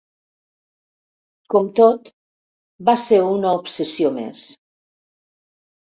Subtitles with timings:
[1.53, 2.09] Com tot,
[2.89, 4.51] va ser una obsessió més.